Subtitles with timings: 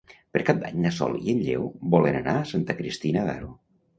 [0.35, 3.53] Per Cap d'Any na Sol i en Lleó volen anar a Santa Cristina d'Aro.